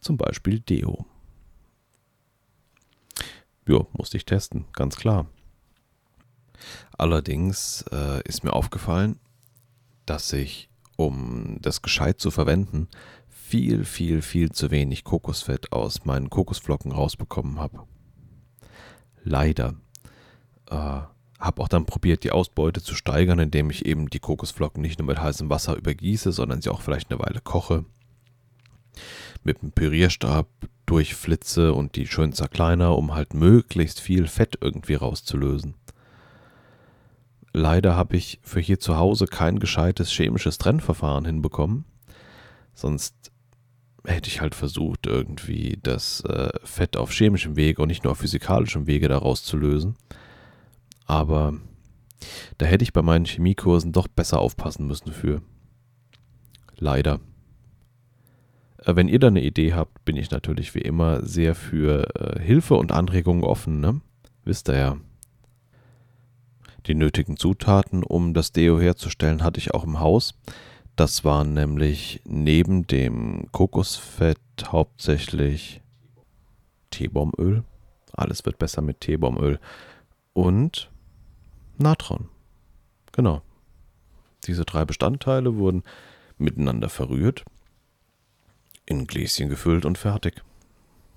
Zum 0.00 0.16
Beispiel 0.16 0.60
Deo. 0.60 1.06
Ja, 3.66 3.86
musste 3.92 4.18
ich 4.18 4.26
testen, 4.26 4.66
ganz 4.72 4.96
klar. 4.96 5.26
Allerdings 6.96 7.84
äh, 7.90 8.22
ist 8.28 8.44
mir 8.44 8.52
aufgefallen, 8.52 9.18
dass 10.06 10.32
ich, 10.32 10.68
um 10.96 11.58
das 11.60 11.82
gescheit 11.82 12.20
zu 12.20 12.30
verwenden, 12.30 12.88
viel, 13.46 13.84
viel, 13.84 14.22
viel 14.22 14.50
zu 14.52 14.70
wenig 14.70 15.04
Kokosfett 15.04 15.70
aus 15.70 16.06
meinen 16.06 16.30
Kokosflocken 16.30 16.92
rausbekommen 16.92 17.60
habe. 17.60 17.84
Leider. 19.22 19.74
Äh, 20.70 21.02
habe 21.38 21.62
auch 21.62 21.68
dann 21.68 21.84
probiert, 21.84 22.24
die 22.24 22.32
Ausbeute 22.32 22.82
zu 22.82 22.94
steigern, 22.94 23.38
indem 23.38 23.68
ich 23.68 23.84
eben 23.84 24.08
die 24.08 24.18
Kokosflocken 24.18 24.80
nicht 24.80 24.98
nur 24.98 25.06
mit 25.06 25.20
heißem 25.20 25.50
Wasser 25.50 25.76
übergieße, 25.76 26.32
sondern 26.32 26.62
sie 26.62 26.70
auch 26.70 26.80
vielleicht 26.80 27.10
eine 27.10 27.20
Weile 27.20 27.40
koche. 27.42 27.84
Mit 29.42 29.60
dem 29.60 29.72
Pürierstab 29.72 30.48
durchflitze 30.86 31.74
und 31.74 31.96
die 31.96 32.06
schön 32.06 32.32
zerkleiner, 32.32 32.96
um 32.96 33.14
halt 33.14 33.34
möglichst 33.34 34.00
viel 34.00 34.26
Fett 34.26 34.56
irgendwie 34.62 34.94
rauszulösen. 34.94 35.74
Leider 37.52 37.94
habe 37.94 38.16
ich 38.16 38.40
für 38.42 38.60
hier 38.60 38.80
zu 38.80 38.96
Hause 38.96 39.26
kein 39.26 39.58
gescheites 39.58 40.10
chemisches 40.10 40.56
Trennverfahren 40.56 41.26
hinbekommen. 41.26 41.84
Sonst 42.74 43.33
hätte 44.06 44.28
ich 44.28 44.40
halt 44.40 44.54
versucht, 44.54 45.06
irgendwie 45.06 45.78
das 45.82 46.20
äh, 46.22 46.50
Fett 46.62 46.96
auf 46.96 47.12
chemischem 47.12 47.56
Wege 47.56 47.80
und 47.80 47.88
nicht 47.88 48.04
nur 48.04 48.12
auf 48.12 48.18
physikalischem 48.18 48.86
Wege 48.86 49.08
daraus 49.08 49.42
zu 49.42 49.56
lösen. 49.56 49.96
Aber 51.06 51.54
da 52.58 52.66
hätte 52.66 52.82
ich 52.82 52.92
bei 52.92 53.02
meinen 53.02 53.24
Chemiekursen 53.24 53.92
doch 53.92 54.08
besser 54.08 54.40
aufpassen 54.40 54.86
müssen 54.86 55.12
für. 55.12 55.42
Leider. 56.76 57.20
Äh, 58.84 58.96
wenn 58.96 59.08
ihr 59.08 59.18
da 59.18 59.28
eine 59.28 59.42
Idee 59.42 59.74
habt, 59.74 60.04
bin 60.04 60.16
ich 60.16 60.30
natürlich 60.30 60.74
wie 60.74 60.80
immer 60.80 61.24
sehr 61.24 61.54
für 61.54 62.14
äh, 62.14 62.40
Hilfe 62.40 62.74
und 62.74 62.92
Anregungen 62.92 63.44
offen, 63.44 63.80
ne? 63.80 64.00
Wisst 64.44 64.68
ihr 64.68 64.76
ja. 64.76 64.96
Die 66.86 66.94
nötigen 66.94 67.38
Zutaten, 67.38 68.02
um 68.02 68.34
das 68.34 68.52
Deo 68.52 68.78
herzustellen, 68.78 69.42
hatte 69.42 69.58
ich 69.58 69.72
auch 69.72 69.84
im 69.84 70.00
Haus. 70.00 70.34
Das 70.96 71.24
waren 71.24 71.54
nämlich 71.54 72.20
neben 72.24 72.86
dem 72.86 73.48
Kokosfett 73.50 74.38
hauptsächlich 74.66 75.82
Teebaumöl. 76.90 77.64
Alles 78.12 78.44
wird 78.44 78.58
besser 78.58 78.80
mit 78.80 79.00
Teebaumöl. 79.00 79.58
Und 80.32 80.90
Natron. 81.78 82.28
Genau. 83.12 83.42
Diese 84.46 84.64
drei 84.64 84.84
Bestandteile 84.84 85.56
wurden 85.56 85.82
miteinander 86.38 86.88
verrührt, 86.88 87.44
in 88.86 89.06
Gläschen 89.06 89.48
gefüllt 89.48 89.84
und 89.84 89.98
fertig. 89.98 90.42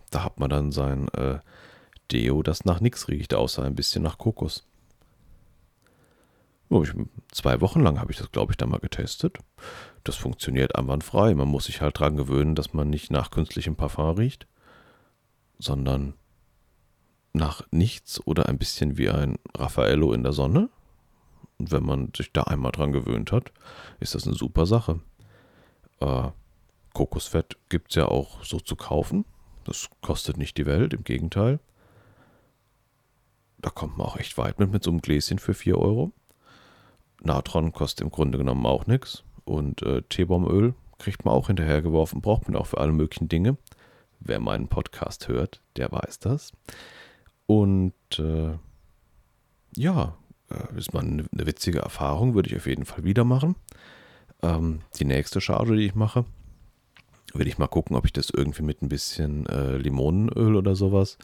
Da 0.09 0.23
hat 0.23 0.39
man 0.39 0.49
dann 0.49 0.71
sein 0.71 1.09
äh, 1.09 1.39
Deo, 2.11 2.41
das 2.41 2.65
nach 2.65 2.79
nichts 2.79 3.07
riecht, 3.09 3.33
außer 3.33 3.63
ein 3.63 3.75
bisschen 3.75 4.03
nach 4.03 4.17
Kokos. 4.17 4.66
Zwei 7.31 7.61
Wochen 7.61 7.81
lang 7.81 7.99
habe 7.99 8.11
ich 8.11 8.17
das, 8.17 8.31
glaube 8.31 8.51
ich, 8.51 8.57
da 8.57 8.65
mal 8.65 8.79
getestet. 8.79 9.37
Das 10.03 10.15
funktioniert 10.15 10.75
einwandfrei. 10.75 11.33
Man 11.33 11.47
muss 11.47 11.65
sich 11.65 11.81
halt 11.81 11.99
daran 11.99 12.17
gewöhnen, 12.17 12.55
dass 12.55 12.73
man 12.73 12.89
nicht 12.89 13.11
nach 13.11 13.31
künstlichem 13.31 13.75
Parfum 13.75 14.17
riecht, 14.17 14.47
sondern 15.59 16.13
nach 17.33 17.61
nichts 17.71 18.25
oder 18.25 18.47
ein 18.47 18.57
bisschen 18.57 18.97
wie 18.97 19.09
ein 19.09 19.37
Raffaello 19.55 20.11
in 20.13 20.23
der 20.23 20.33
Sonne. 20.33 20.69
Und 21.57 21.71
wenn 21.71 21.83
man 21.83 22.11
sich 22.15 22.33
da 22.33 22.43
einmal 22.43 22.71
dran 22.71 22.91
gewöhnt 22.91 23.31
hat, 23.31 23.51
ist 23.99 24.15
das 24.15 24.27
eine 24.27 24.35
super 24.35 24.65
Sache. 24.65 24.99
Äh, 25.99 26.29
Kokosfett 26.93 27.57
gibt 27.69 27.91
es 27.91 27.95
ja 27.95 28.05
auch 28.05 28.43
so 28.43 28.59
zu 28.59 28.75
kaufen. 28.75 29.25
Das 29.63 29.89
kostet 30.01 30.37
nicht 30.37 30.57
die 30.57 30.65
Welt, 30.65 30.93
im 30.93 31.03
Gegenteil. 31.03 31.59
Da 33.59 33.69
kommt 33.69 33.97
man 33.97 34.07
auch 34.07 34.17
echt 34.17 34.37
weit 34.37 34.59
mit, 34.59 34.71
mit 34.71 34.83
so 34.83 34.91
einem 34.91 35.01
Gläschen 35.01 35.39
für 35.39 35.53
4 35.53 35.77
Euro. 35.77 36.11
Natron 37.23 37.73
kostet 37.73 38.01
im 38.01 38.11
Grunde 38.11 38.37
genommen 38.37 38.65
auch 38.65 38.87
nichts. 38.87 39.23
Und 39.45 39.81
äh, 39.81 40.01
Teebaumöl 40.03 40.73
kriegt 40.99 41.25
man 41.25 41.33
auch 41.33 41.47
hinterhergeworfen, 41.47 42.21
braucht 42.21 42.47
man 42.47 42.55
auch 42.55 42.67
für 42.67 42.79
alle 42.79 42.91
möglichen 42.91 43.29
Dinge. 43.29 43.57
Wer 44.19 44.39
meinen 44.39 44.67
Podcast 44.67 45.27
hört, 45.27 45.61
der 45.75 45.91
weiß 45.91 46.19
das. 46.19 46.51
Und 47.45 47.93
äh, 48.19 48.57
ja, 49.75 50.17
äh, 50.49 50.77
ist 50.77 50.93
mal 50.93 51.03
eine, 51.03 51.25
witzige 51.31 51.79
Erfahrung, 51.79 52.33
würde 52.33 52.49
ich 52.49 52.55
auf 52.55 52.67
jeden 52.67 52.85
Fall 52.85 53.03
wieder 53.03 53.23
machen. 53.23 53.55
Ähm, 54.41 54.81
die 54.99 55.05
nächste 55.05 55.39
Charge, 55.39 55.75
die 55.75 55.85
ich 55.85 55.95
mache, 55.95 56.25
will 57.33 57.47
ich 57.47 57.57
mal 57.57 57.67
gucken, 57.67 57.95
ob 57.95 58.05
ich 58.05 58.13
das 58.13 58.29
irgendwie 58.29 58.63
mit 58.63 58.81
ein 58.81 58.89
bisschen 58.89 59.45
äh, 59.47 59.77
Limonenöl 59.77 60.55
oder 60.55 60.75
sowas 60.75 61.17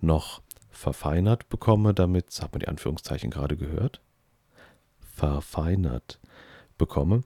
noch 0.00 0.42
verfeinert 0.70 1.48
bekomme, 1.48 1.94
damit, 1.94 2.38
hat 2.40 2.52
man 2.52 2.60
die 2.60 2.68
Anführungszeichen 2.68 3.30
gerade 3.30 3.56
gehört, 3.56 4.02
verfeinert 5.16 6.20
bekomme, 6.76 7.22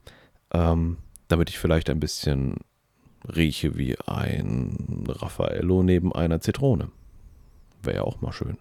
ähm, 0.53 0.99
damit 1.27 1.51
ich 1.51 1.59
vielleicht 1.59 1.91
ein 1.91 1.99
bisschen 1.99 2.57
rieche 3.29 3.77
wie 3.77 3.99
ein 4.07 5.05
Raffaello 5.09 5.83
neben 5.83 6.13
einer 6.13 6.41
Zitrone. 6.41 6.91
Wäre 7.83 7.97
ja 7.97 8.03
auch 8.05 8.21
mal 8.21 8.33
schön. 8.33 8.59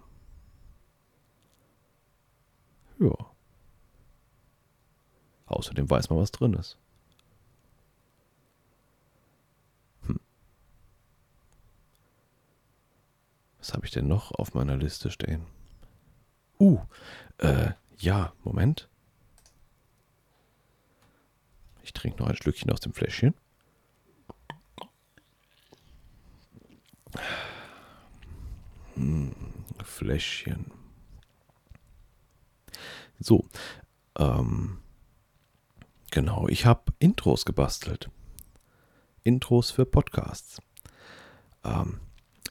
Ja. 2.99 3.13
Außerdem 5.45 5.89
weiß 5.89 6.09
man, 6.09 6.19
was 6.19 6.31
drin 6.31 6.53
ist. 6.53 6.77
Hm. 10.07 10.19
Was 13.59 13.73
habe 13.73 13.85
ich 13.85 13.91
denn 13.91 14.07
noch 14.07 14.31
auf 14.31 14.55
meiner 14.55 14.75
Liste 14.75 15.11
stehen? 15.11 15.45
Uh, 16.59 16.79
äh, 17.37 17.71
ja, 17.99 18.33
Moment. 18.43 18.88
Ich 21.89 21.93
trinke 21.93 22.21
noch 22.21 22.29
ein 22.29 22.35
Stückchen 22.35 22.71
aus 22.71 22.81
dem 22.81 22.93
Fläschchen. 22.93 23.33
Hm, 28.93 29.33
Fläschchen. 29.83 30.69
So, 33.19 33.43
ähm, 34.19 34.77
genau, 36.11 36.47
ich 36.47 36.67
habe 36.67 36.93
Intros 36.99 37.43
gebastelt. 37.43 38.11
Intros 39.23 39.71
für 39.71 39.87
Podcasts. 39.87 40.61
Ähm, 41.63 42.01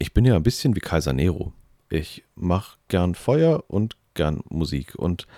ich 0.00 0.12
bin 0.14 0.24
ja 0.24 0.34
ein 0.34 0.42
bisschen 0.42 0.74
wie 0.74 0.80
Kaiser 0.80 1.12
Nero. 1.12 1.52
Ich 1.90 2.24
mache 2.34 2.76
gern 2.88 3.14
Feuer 3.14 3.62
und 3.68 3.96
gern 4.14 4.40
Musik. 4.48 4.96
Und 4.96 5.28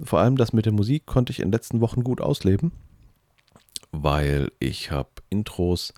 vor 0.00 0.20
allem 0.20 0.36
das 0.36 0.52
mit 0.52 0.66
der 0.66 0.72
Musik 0.72 1.04
konnte 1.04 1.32
ich 1.32 1.40
in 1.40 1.46
den 1.46 1.52
letzten 1.52 1.80
Wochen 1.80 2.04
gut 2.04 2.20
ausleben 2.20 2.70
weil 3.92 4.50
ich 4.58 4.90
habe 4.90 5.10
Intros 5.28 5.94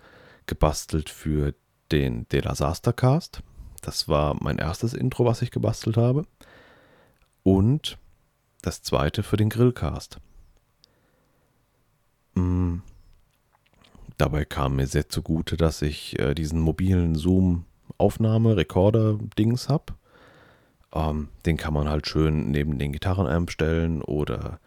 gebastelt 0.46 1.10
für 1.10 1.54
den 1.90 2.28
De 2.28 2.40
La 2.40 2.54
Cast. 2.92 3.42
Das 3.80 4.08
war 4.08 4.36
mein 4.40 4.58
erstes 4.58 4.94
Intro, 4.94 5.24
was 5.24 5.42
ich 5.42 5.50
gebastelt 5.50 5.96
habe. 5.96 6.24
Und 7.42 7.98
das 8.62 8.82
zweite 8.82 9.22
für 9.22 9.36
den 9.36 9.48
Grillcast. 9.48 10.18
Mm, 12.34 12.78
Dabei 14.22 14.44
kam 14.44 14.76
mir 14.76 14.86
sehr 14.86 15.08
zugute, 15.08 15.56
dass 15.56 15.82
ich 15.82 16.16
äh, 16.20 16.34
diesen 16.34 16.60
mobilen 16.60 17.16
Zoom-Aufnahme-Rekorder-Dings 17.16 19.68
habe. 19.68 19.94
Ähm, 20.94 21.26
den 21.44 21.56
kann 21.56 21.74
man 21.74 21.88
halt 21.88 22.06
schön 22.06 22.52
neben 22.52 22.78
den 22.78 22.92
Gitarrenamp 22.92 23.50
stellen 23.50 24.00
oder 24.00 24.60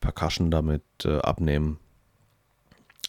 Percussion 0.00 0.50
damit 0.50 0.82
äh, 1.04 1.18
abnehmen. 1.18 1.78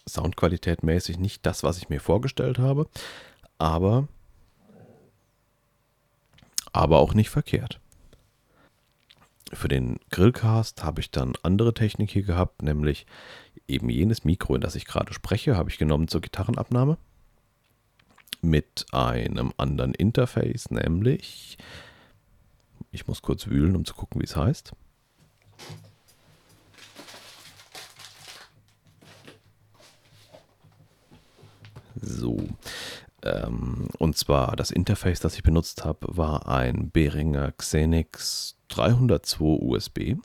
Soundqualität 0.10 0.84
mäßig 0.84 1.18
nicht 1.18 1.46
das, 1.46 1.64
was 1.64 1.78
ich 1.78 1.90
mir 1.90 2.02
vorgestellt 2.02 2.60
habe, 2.60 2.88
aber, 3.58 4.08
aber 6.72 7.00
auch 7.00 7.14
nicht 7.14 7.30
verkehrt. 7.30 7.80
Für 9.52 9.68
den 9.68 10.00
Grillcast 10.12 10.84
habe 10.84 11.02
ich 11.02 11.10
dann 11.10 11.34
andere 11.42 11.74
Technik 11.74 12.12
hier 12.12 12.24
gehabt, 12.24 12.62
nämlich 12.62 13.08
eben 13.68 13.90
jenes 13.90 14.24
Mikro, 14.24 14.56
in 14.56 14.62
das 14.62 14.76
ich 14.76 14.86
gerade 14.86 15.14
spreche, 15.14 15.56
habe 15.56 15.70
ich 15.70 15.78
genommen 15.78 16.08
zur 16.08 16.22
Gitarrenabnahme 16.22 16.98
mit 18.42 18.86
einem 18.92 19.54
anderen 19.58 19.94
Interface, 19.94 20.72
nämlich 20.72 21.58
ich 22.92 23.08
muss 23.08 23.22
kurz 23.22 23.48
wühlen, 23.48 23.76
um 23.76 23.86
zu 23.86 23.94
gucken, 23.94 24.22
wie 24.22 24.26
es 24.26 24.36
heißt. 24.36 24.74
So. 31.96 32.38
Ähm, 33.24 33.90
und 33.98 34.18
zwar 34.18 34.56
das 34.56 34.72
Interface, 34.72 35.20
das 35.20 35.36
ich 35.36 35.44
benutzt 35.44 35.84
habe, 35.84 36.08
war 36.10 36.48
ein 36.48 36.90
Behringer 36.92 37.52
Xenix 37.54 38.58
302 38.70 39.44
USB. 39.44 40.16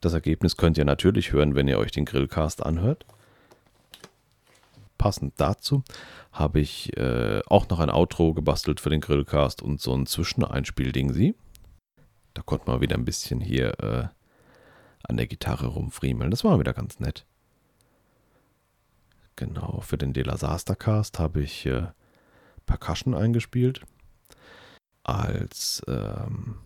Das 0.00 0.12
Ergebnis 0.12 0.56
könnt 0.56 0.78
ihr 0.78 0.84
natürlich 0.84 1.32
hören, 1.32 1.54
wenn 1.54 1.66
ihr 1.66 1.78
euch 1.78 1.90
den 1.90 2.04
Grillcast 2.04 2.64
anhört. 2.64 3.04
Passend 4.96 5.34
dazu 5.36 5.82
habe 6.32 6.60
ich 6.60 6.96
äh, 6.96 7.40
auch 7.46 7.68
noch 7.68 7.80
ein 7.80 7.90
Outro 7.90 8.34
gebastelt 8.34 8.80
für 8.80 8.90
den 8.90 9.00
Grillcast 9.00 9.62
und 9.62 9.80
so 9.80 9.94
ein 9.94 10.06
Zwischeneinspielding 10.06 11.12
sie. 11.12 11.34
Da 12.34 12.42
konnte 12.42 12.70
man 12.70 12.80
wieder 12.80 12.96
ein 12.96 13.04
bisschen 13.04 13.40
hier 13.40 13.78
äh, 13.80 14.08
an 15.08 15.16
der 15.16 15.26
Gitarre 15.26 15.66
rumfriemeln. 15.66 16.30
Das 16.30 16.44
war 16.44 16.58
wieder 16.60 16.74
ganz 16.74 17.00
nett. 17.00 17.24
Genau, 19.38 19.82
für 19.82 19.96
den 19.96 20.12
De 20.12 20.24
La 20.24 20.36
Cast 20.36 21.20
habe 21.20 21.40
ich 21.40 21.64
äh, 21.64 21.86
Percussion 22.66 23.14
eingespielt. 23.14 23.82
Als 25.04 25.80
ähm, 25.86 26.56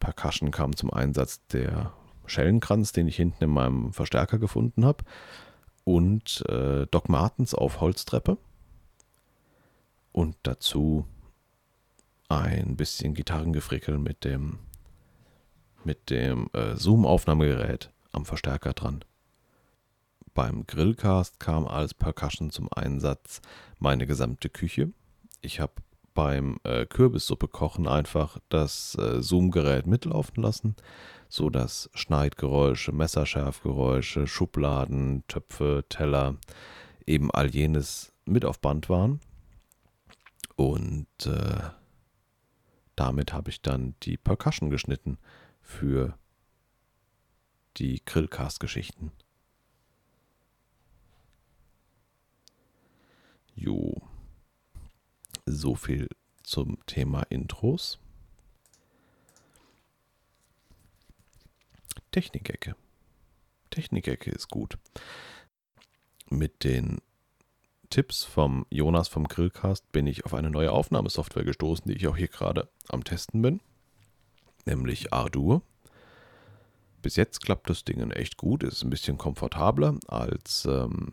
Percussion 0.00 0.50
kam 0.50 0.74
zum 0.74 0.92
Einsatz 0.92 1.46
der 1.46 1.92
Schellenkranz, 2.26 2.90
den 2.90 3.06
ich 3.06 3.14
hinten 3.14 3.44
in 3.44 3.50
meinem 3.50 3.92
Verstärker 3.92 4.40
gefunden 4.40 4.84
habe. 4.84 5.04
Und 5.84 6.42
äh, 6.48 6.88
Doc 6.90 7.08
Martens 7.08 7.54
auf 7.54 7.80
Holztreppe. 7.80 8.38
Und 10.10 10.34
dazu 10.42 11.06
ein 12.28 12.74
bisschen 12.76 13.14
Gitarrengefrickel 13.14 13.98
mit 13.98 14.24
dem, 14.24 14.58
mit 15.84 16.10
dem 16.10 16.50
äh, 16.54 16.74
Zoom-Aufnahmegerät 16.74 17.92
am 18.10 18.24
Verstärker 18.24 18.72
dran. 18.72 19.04
Beim 20.36 20.66
Grillcast 20.66 21.40
kam 21.40 21.66
als 21.66 21.94
Percussion 21.94 22.50
zum 22.50 22.68
Einsatz 22.70 23.40
meine 23.78 24.06
gesamte 24.06 24.50
Küche. 24.50 24.92
Ich 25.40 25.60
habe 25.60 25.72
beim 26.12 26.60
äh, 26.62 26.84
Kürbissuppe 26.84 27.48
kochen 27.48 27.88
einfach 27.88 28.36
das 28.50 28.96
äh, 28.96 29.22
Zoom-Gerät 29.22 29.86
mitlaufen 29.86 30.42
lassen, 30.42 30.76
sodass 31.30 31.88
Schneidgeräusche, 31.94 32.92
Messerschärfgeräusche, 32.92 34.26
Schubladen, 34.26 35.24
Töpfe, 35.26 35.86
Teller, 35.88 36.36
eben 37.06 37.30
all 37.30 37.48
jenes 37.48 38.12
mit 38.26 38.44
auf 38.44 38.60
Band 38.60 38.90
waren. 38.90 39.20
Und 40.54 41.06
äh, 41.24 41.62
damit 42.94 43.32
habe 43.32 43.48
ich 43.48 43.62
dann 43.62 43.94
die 44.02 44.18
Percussion 44.18 44.68
geschnitten 44.68 45.16
für 45.62 46.18
die 47.78 48.04
Grillcast-Geschichten. 48.04 49.12
Jo. 53.56 54.02
So 55.46 55.74
viel 55.74 56.08
zum 56.42 56.78
Thema 56.84 57.22
Intros. 57.22 57.98
Technikecke. 62.12 62.76
Technikecke 63.70 64.30
ist 64.30 64.48
gut. 64.50 64.78
Mit 66.28 66.64
den 66.64 66.98
Tipps 67.88 68.24
vom 68.24 68.66
Jonas 68.68 69.08
vom 69.08 69.26
Grillcast 69.26 69.90
bin 69.90 70.06
ich 70.06 70.26
auf 70.26 70.34
eine 70.34 70.50
neue 70.50 70.72
Aufnahmesoftware 70.72 71.44
gestoßen, 71.44 71.86
die 71.88 71.94
ich 71.94 72.06
auch 72.08 72.16
hier 72.16 72.28
gerade 72.28 72.68
am 72.88 73.04
Testen 73.04 73.40
bin, 73.40 73.60
nämlich 74.66 75.14
Ardour. 75.14 75.62
Bis 77.00 77.16
jetzt 77.16 77.40
klappt 77.42 77.70
das 77.70 77.84
Ding 77.84 78.10
echt 78.10 78.36
gut, 78.36 78.62
ist 78.64 78.82
ein 78.82 78.90
bisschen 78.90 79.16
komfortabler 79.16 79.98
als 80.08 80.66
ähm, 80.66 81.12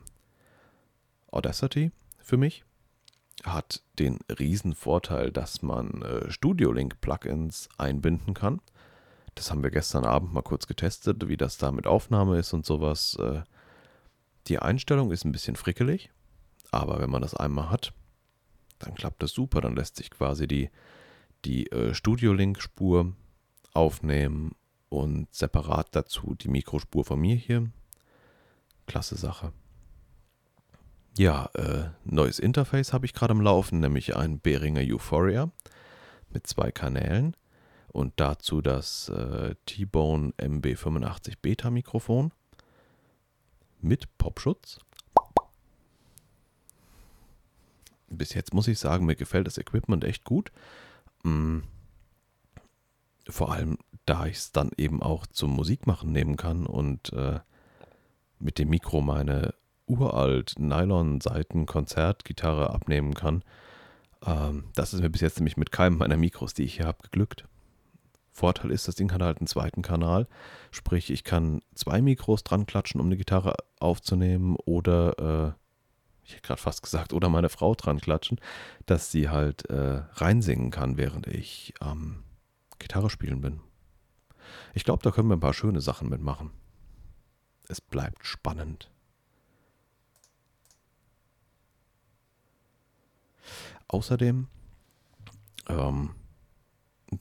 Audacity 1.32 1.92
für 2.24 2.38
mich. 2.38 2.64
Hat 3.44 3.82
den 4.00 4.20
riesen 4.40 4.74
Vorteil, 4.74 5.32
dass 5.32 5.62
man 5.62 6.02
äh, 6.02 6.32
Studio 6.32 6.72
Link 6.72 7.02
Plugins 7.02 7.68
einbinden 7.78 8.34
kann. 8.34 8.62
Das 9.36 9.50
haben 9.50 9.64
wir 9.64 9.72
gestern 9.72 10.06
Abend 10.06 10.34
mal 10.34 10.44
kurz 10.44 10.68
getestet, 10.68 11.28
wie 11.28 11.38
das 11.38 11.58
da 11.58 11.72
mit 11.72 11.88
Aufnahme 11.88 12.38
ist 12.38 12.54
und 12.54 12.66
sowas. 12.66 13.18
Äh, 13.20 13.42
die 14.48 14.60
Einstellung 14.60 15.12
ist 15.12 15.26
ein 15.26 15.32
bisschen 15.32 15.56
frickelig, 15.56 16.12
aber 16.72 17.00
wenn 17.00 17.10
man 17.10 17.22
das 17.22 17.34
einmal 17.34 17.70
hat, 17.70 17.94
dann 18.80 18.96
klappt 18.96 19.24
das 19.24 19.32
super. 19.32 19.62
Dann 19.62 19.76
lässt 19.76 19.96
sich 19.96 20.12
quasi 20.12 20.48
die, 20.48 20.70
die 21.46 21.72
äh, 21.72 21.94
Studio 21.94 22.34
Link 22.34 22.62
Spur 22.62 23.14
aufnehmen 23.74 24.56
und 24.90 25.34
separat 25.34 25.88
dazu 25.92 26.36
die 26.36 26.50
Mikrospur 26.50 27.04
von 27.04 27.20
mir 27.20 27.36
hier. 27.36 27.70
Klasse 28.86 29.16
Sache. 29.16 29.54
Ja, 31.16 31.46
äh, 31.54 31.90
neues 32.06 32.40
Interface 32.40 32.92
habe 32.92 33.06
ich 33.06 33.14
gerade 33.14 33.32
am 33.32 33.42
Laufen, 33.42 33.80
nämlich 33.80 34.16
ein 34.16 34.40
Behringer 34.40 34.82
Euphoria 34.82 35.52
mit 36.30 36.48
zwei 36.48 36.72
Kanälen 36.72 37.38
und 37.92 38.14
dazu 38.16 38.62
das 38.62 39.10
äh, 39.10 39.54
T-Bone 39.68 40.34
MB85 40.40 41.36
Beta 41.40 41.70
Mikrofon 41.70 42.32
mit 43.80 44.18
Popschutz. 44.18 44.80
Bis 48.08 48.34
jetzt 48.34 48.56
muss 48.56 48.68
ich 48.68 48.80
sagen, 48.80 49.06
mir 49.06 49.16
gefällt 49.16 49.46
das 49.46 49.60
Equipment 49.60 50.04
echt 50.04 50.24
gut. 50.24 50.52
Mm, 51.22 51.60
vor 53.30 53.52
allem, 53.52 53.78
da 54.08 54.26
ich 54.26 54.38
es 54.38 54.52
dann 54.52 54.72
eben 54.78 55.04
auch 55.04 55.28
zum 55.28 55.52
Musikmachen 55.52 56.12
nehmen 56.12 56.38
kann 56.38 56.66
und 56.66 57.14
äh, 57.14 57.40
mit 58.40 58.58
dem 58.58 58.70
Mikro 58.70 59.02
meine 59.02 59.54
uralt 59.88 60.54
Nylon-Seiten-Konzertgitarre 60.58 62.70
abnehmen 62.70 63.14
kann. 63.14 63.44
Ähm, 64.26 64.66
das 64.76 64.94
ist 64.94 65.02
mir 65.02 65.10
bis 65.10 65.20
jetzt 65.22 65.40
nämlich 65.40 65.58
mit 65.58 65.72
keinem 65.72 65.98
meiner 65.98 66.18
Mikros, 66.18 66.54
die 66.54 66.64
ich 66.64 66.76
hier 66.78 66.86
habe, 66.86 67.02
geglückt. 67.04 67.48
Vorteil 68.32 68.72
ist, 68.72 68.88
das 68.88 68.96
Ding 68.96 69.12
hat 69.12 69.22
halt 69.22 69.40
einen 69.40 69.48
zweiten 69.48 69.82
Kanal. 69.84 70.28
Sprich, 70.72 71.12
ich 71.12 71.24
kann 71.24 71.62
zwei 71.76 72.02
Mikros 72.02 72.44
dran 72.44 72.66
klatschen, 72.66 73.00
um 73.00 73.06
eine 73.08 73.18
Gitarre 73.18 73.54
aufzunehmen 73.80 74.56
oder, 74.66 75.20
äh, 75.20 75.52
ich 76.26 76.34
hätte 76.34 76.42
gerade 76.42 76.62
fast 76.62 76.82
gesagt, 76.82 77.14
oder 77.14 77.30
meine 77.30 77.50
Frau 77.50 77.76
dran 77.76 78.00
klatschen, 78.00 78.40
dass 78.88 79.12
sie 79.12 79.30
halt 79.30 79.70
äh, 79.70 80.02
reinsingen 80.14 80.72
kann, 80.72 80.98
während 80.98 81.28
ich 81.28 81.76
ähm, 81.82 82.24
Gitarre 82.80 83.12
spielen 83.12 83.42
bin. 83.42 83.60
Ich 84.74 84.84
glaube, 84.84 85.04
da 85.04 85.12
können 85.12 85.30
wir 85.30 85.36
ein 85.36 85.42
paar 85.42 85.54
schöne 85.54 85.82
Sachen 85.82 86.10
mitmachen. 86.10 86.50
Es 87.68 87.82
bleibt 87.82 88.26
spannend. 88.26 88.90
Außerdem 93.94 94.48
ähm, 95.68 96.16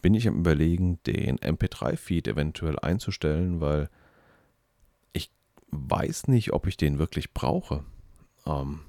bin 0.00 0.14
ich 0.14 0.26
am 0.26 0.38
Überlegen, 0.38 1.02
den 1.04 1.38
MP3-Feed 1.38 2.28
eventuell 2.28 2.78
einzustellen, 2.78 3.60
weil 3.60 3.90
ich 5.12 5.30
weiß 5.70 6.28
nicht, 6.28 6.54
ob 6.54 6.66
ich 6.66 6.78
den 6.78 6.98
wirklich 6.98 7.34
brauche. 7.34 7.84
Ähm, 8.46 8.80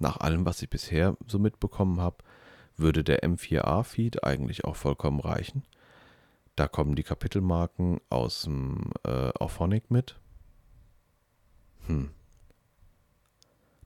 nach 0.00 0.18
allem, 0.18 0.44
was 0.44 0.60
ich 0.60 0.68
bisher 0.68 1.16
so 1.26 1.38
mitbekommen 1.38 1.98
habe, 1.98 2.18
würde 2.76 3.04
der 3.04 3.22
M4A-Feed 3.22 4.22
eigentlich 4.22 4.66
auch 4.66 4.76
vollkommen 4.76 5.20
reichen. 5.20 5.62
Da 6.56 6.68
kommen 6.68 6.94
die 6.94 7.04
Kapitelmarken 7.04 8.02
aus 8.10 8.42
dem 8.42 8.90
äh, 9.04 9.30
Auphonic 9.38 9.90
mit. 9.90 10.20
Hm, 11.86 12.10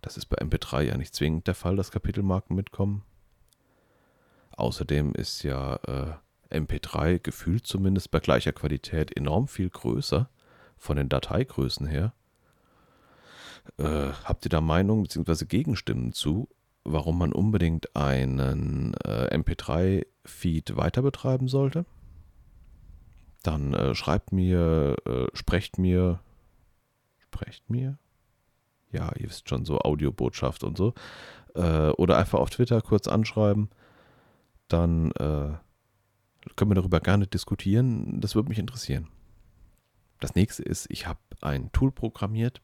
das 0.07 0.17
ist 0.17 0.27
bei 0.27 0.37
MP3 0.39 0.83
ja 0.83 0.97
nicht 0.97 1.17
zwingend 1.17 1.49
der 1.49 1.57
Fall, 1.57 1.75
dass 1.75 1.91
Kapitelmarken 1.91 2.55
mitkommen. 2.55 3.03
Außerdem 4.53 5.13
ist 5.15 5.43
ja 5.43 5.81
äh, 5.85 6.57
MP3 6.57 7.19
gefühlt 7.19 7.67
zumindest 7.67 8.13
bei 8.13 8.21
gleicher 8.21 8.53
Qualität 8.53 9.17
enorm 9.17 9.49
viel 9.49 9.69
größer 9.69 10.31
von 10.77 10.97
den 10.97 11.09
Dateigrößen 11.09 11.89
her. 11.89 12.13
Äh, 13.79 14.13
habt 14.23 14.47
ihr 14.47 14.49
da 14.49 14.61
Meinungen 14.61 15.03
bzw. 15.03 15.45
Gegenstimmen 15.45 16.13
zu, 16.13 16.49
warum 16.85 17.19
man 17.19 17.33
unbedingt 17.33 17.97
einen 17.97 18.95
äh, 19.05 19.37
MP3-Feed 19.37 20.77
weiter 20.77 21.03
betreiben 21.03 21.49
sollte? 21.49 21.85
Dann 23.43 23.75
äh, 23.75 23.97
schreibt 23.97 24.31
mir, 24.31 24.95
äh, 25.05 25.27
sprecht 25.33 25.79
mir, 25.79 26.21
sprecht 27.19 27.69
mir? 27.69 27.99
Ja, 28.97 29.13
ihr 29.19 29.29
wisst 29.29 29.49
schon, 29.49 29.67
so 29.67 29.79
Audiobotschaft 29.79 30.65
und 30.65 30.79
so. 30.79 30.95
Äh, 31.55 31.91
oder 31.91 32.17
einfach 32.17 32.39
auf 32.39 32.49
Twitter 32.49 32.81
kurz 32.81 33.09
anschreiben. 33.09 33.69
Dann 34.69 35.11
äh, 35.13 35.53
können 36.57 36.71
wir 36.71 36.77
darüber 36.77 37.01
gerne 37.01 37.27
diskutieren. 37.27 38.23
Das 38.23 38.35
würde 38.35 38.49
mich 38.49 38.59
interessieren. 38.59 39.09
Das 40.19 40.35
nächste 40.35 40.63
ist, 40.63 40.87
ich 40.89 41.07
habe 41.07 41.21
ein 41.43 41.71
Tool 41.73 41.93
programmiert, 41.93 42.63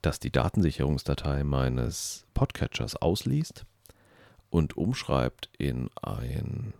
das 0.00 0.18
die 0.18 0.32
Datensicherungsdatei 0.32 1.44
meines 1.44 2.24
Podcatchers 2.32 2.96
ausliest 2.96 3.66
und 4.48 4.78
umschreibt 4.78 5.50
in 5.58 5.90
ein 6.00 6.72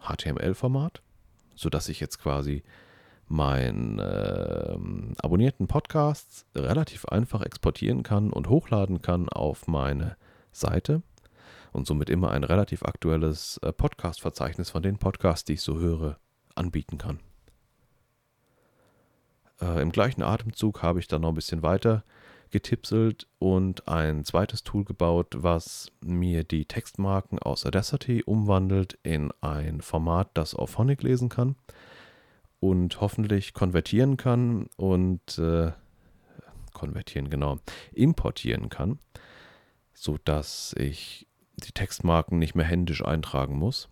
HTML-Format, 0.00 1.00
sodass 1.54 1.88
ich 1.88 1.98
jetzt 1.98 2.18
quasi 2.18 2.62
meinen 3.28 3.98
äh, 3.98 4.76
abonnierten 5.18 5.66
Podcasts 5.66 6.46
relativ 6.54 7.06
einfach 7.06 7.42
exportieren 7.42 8.02
kann 8.02 8.30
und 8.30 8.48
hochladen 8.48 9.02
kann 9.02 9.28
auf 9.28 9.66
meine 9.66 10.16
Seite 10.52 11.02
und 11.72 11.86
somit 11.86 12.10
immer 12.10 12.30
ein 12.30 12.44
relativ 12.44 12.82
aktuelles 12.84 13.58
äh, 13.58 13.72
Podcast-Verzeichnis 13.72 14.70
von 14.70 14.82
den 14.82 14.98
Podcasts, 14.98 15.44
die 15.44 15.54
ich 15.54 15.62
so 15.62 15.78
höre, 15.78 16.18
anbieten 16.54 16.98
kann. 16.98 17.20
Äh, 19.60 19.82
Im 19.82 19.90
gleichen 19.90 20.22
Atemzug 20.22 20.82
habe 20.82 21.00
ich 21.00 21.08
dann 21.08 21.22
noch 21.22 21.30
ein 21.30 21.34
bisschen 21.34 21.62
weiter 21.62 22.04
getipselt 22.50 23.26
und 23.40 23.88
ein 23.88 24.24
zweites 24.24 24.62
Tool 24.62 24.84
gebaut, 24.84 25.34
was 25.38 25.90
mir 26.00 26.44
die 26.44 26.66
Textmarken 26.66 27.40
aus 27.40 27.66
Audacity 27.66 28.22
umwandelt 28.22 28.96
in 29.02 29.32
ein 29.40 29.80
Format, 29.80 30.30
das 30.34 30.54
Auphonic 30.54 31.02
lesen 31.02 31.28
kann 31.28 31.56
und 32.64 33.02
hoffentlich 33.02 33.52
konvertieren 33.52 34.16
kann 34.16 34.68
und 34.78 35.38
äh, 35.38 35.72
konvertieren, 36.72 37.28
genau, 37.28 37.58
importieren 37.92 38.70
kann, 38.70 38.98
sodass 39.92 40.74
ich 40.78 41.26
die 41.56 41.72
Textmarken 41.72 42.38
nicht 42.38 42.54
mehr 42.54 42.64
händisch 42.64 43.04
eintragen 43.04 43.58
muss. 43.58 43.90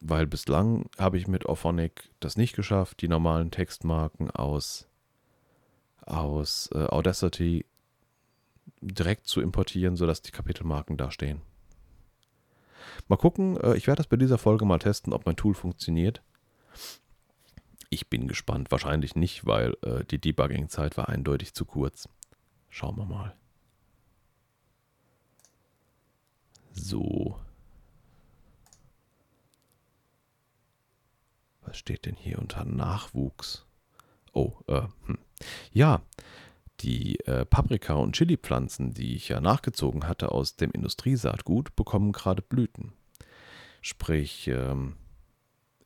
Weil 0.00 0.28
bislang 0.28 0.88
habe 0.96 1.18
ich 1.18 1.26
mit 1.26 1.46
Auphonic 1.46 2.08
das 2.20 2.36
nicht 2.36 2.54
geschafft, 2.54 3.00
die 3.02 3.08
normalen 3.08 3.50
Textmarken 3.50 4.30
aus 4.30 4.86
aus 6.02 6.70
äh, 6.72 6.84
Audacity 6.84 7.64
direkt 8.80 9.26
zu 9.26 9.40
importieren, 9.40 9.96
sodass 9.96 10.22
die 10.22 10.30
Kapitelmarken 10.30 10.96
da 10.96 11.10
stehen. 11.10 11.40
Mal 13.08 13.16
gucken, 13.16 13.56
äh, 13.56 13.74
ich 13.76 13.88
werde 13.88 13.96
das 13.96 14.06
bei 14.06 14.16
dieser 14.16 14.38
Folge 14.38 14.66
mal 14.66 14.78
testen, 14.78 15.12
ob 15.12 15.26
mein 15.26 15.36
Tool 15.36 15.54
funktioniert. 15.54 16.22
Ich 17.94 18.08
bin 18.08 18.26
gespannt, 18.26 18.72
wahrscheinlich 18.72 19.14
nicht, 19.14 19.46
weil 19.46 19.76
äh, 19.82 20.04
die 20.04 20.20
Debugging-Zeit 20.20 20.96
war 20.96 21.08
eindeutig 21.08 21.54
zu 21.54 21.64
kurz. 21.64 22.08
Schauen 22.68 22.96
wir 22.96 23.04
mal. 23.04 23.36
So. 26.72 27.38
Was 31.60 31.78
steht 31.78 32.04
denn 32.04 32.16
hier 32.16 32.40
unter 32.40 32.64
Nachwuchs? 32.64 33.64
Oh, 34.32 34.54
äh, 34.66 34.88
hm. 35.06 35.18
Ja, 35.70 36.02
die 36.80 37.20
äh, 37.26 37.44
Paprika- 37.44 37.94
und 37.94 38.16
Chili-Pflanzen, 38.16 38.92
die 38.92 39.14
ich 39.14 39.28
ja 39.28 39.40
nachgezogen 39.40 40.08
hatte 40.08 40.32
aus 40.32 40.56
dem 40.56 40.72
Industriesaatgut, 40.72 41.76
bekommen 41.76 42.10
gerade 42.10 42.42
Blüten. 42.42 42.92
Sprich, 43.82 44.48
ähm, 44.48 44.96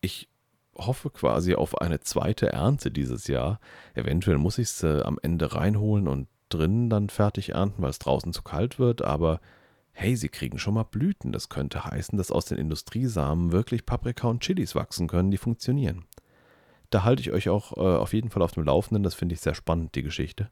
ich 0.01 0.31
hoffe 0.79 1.11
quasi 1.11 1.55
auf 1.55 1.81
eine 1.81 2.01
zweite 2.01 2.53
Ernte 2.53 2.91
dieses 2.91 3.27
Jahr. 3.27 3.61
Eventuell 3.95 4.39
muss 4.39 4.59
ich 4.59 4.69
es 4.69 4.83
äh, 4.83 5.03
am 5.03 5.19
Ende 5.23 5.55
reinholen 5.55 6.09
und 6.09 6.29
drinnen 6.49 6.89
dann 6.89 7.11
fertig 7.11 7.51
ernten, 7.51 7.83
weil 7.83 7.91
es 7.91 7.99
draußen 7.99 8.33
zu 8.33 8.43
kalt 8.43 8.79
wird, 8.79 9.03
aber 9.03 9.41
hey, 9.93 10.17
sie 10.17 10.29
kriegen 10.29 10.59
schon 10.59 10.75
mal 10.75 10.85
Blüten. 10.85 11.33
Das 11.33 11.49
könnte 11.49 11.85
heißen, 11.85 12.17
dass 12.17 12.31
aus 12.31 12.47
den 12.47 12.59
Industriesamen 12.59 13.53
wirklich 13.53 13.85
Paprika 13.85 14.29
und 14.29 14.41
Chilis 14.41 14.75
wachsen 14.75 15.09
können, 15.09 15.31
die 15.31 15.39
funktionieren. 15.39 16.05
Da 16.91 17.03
halte 17.03 17.21
ich 17.21 17.33
euch 17.33 17.49
auch 17.49 17.77
äh, 17.77 17.81
auf 17.81 18.15
jeden 18.15 18.31
Fall 18.31 18.43
auf 18.43 18.53
dem 18.53 18.65
Laufenden. 18.65 19.03
Das 19.03 19.15
finde 19.15 19.35
ich 19.35 19.41
sehr 19.41 19.55
spannend, 19.55 19.95
die 19.95 20.03
Geschichte. 20.03 20.49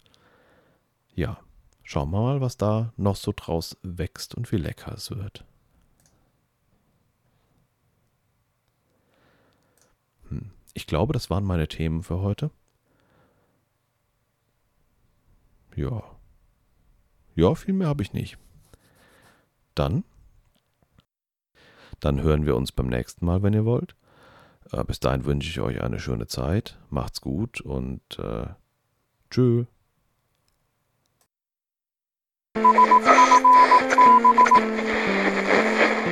Ja, 1.15 1.39
schauen 1.83 2.11
wir 2.11 2.21
mal, 2.21 2.41
was 2.41 2.57
da 2.57 2.93
noch 2.97 3.17
so 3.17 3.33
draus 3.35 3.77
wächst 3.83 4.35
und 4.35 4.51
wie 4.53 4.57
lecker 4.57 4.93
es 4.93 5.11
wird. 5.11 5.45
Ich 10.77 10.87
glaube, 10.87 11.15
das 11.15 11.31
waren 11.31 11.43
meine 11.43 11.69
Themen 11.69 12.03
für 12.03 12.21
heute. 12.21 12.51
Ja. 15.75 16.03
Ja, 17.35 17.55
viel 17.55 17.73
mehr 17.73 17.89
habe 17.89 18.03
ich 18.03 18.12
nicht. 18.12 18.37
Dann. 19.75 20.05
Dann 22.01 22.21
hören 22.21 22.45
wir 22.45 22.57
uns 22.57 22.73
beim 22.73 22.89
nächsten 22.89 23.25
Mal, 23.25 23.43
wenn 23.43 23.55
ihr 23.55 23.65
wollt. 23.65 23.97
Äh, 24.71 24.85
bis 24.85 25.01
dahin 25.01 25.25
wünsche 25.25 25.49
ich 25.49 25.61
euch 25.61 25.81
eine 25.81 25.99
schöne 25.99 26.27
Zeit. 26.27 26.79
Macht's 26.91 27.23
gut 27.23 27.62
und 27.62 28.03
äh, 28.19 28.49
tschö. 29.31 29.65